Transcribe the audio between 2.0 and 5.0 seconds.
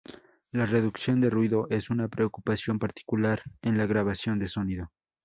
preocupación particular en la grabación de sonido.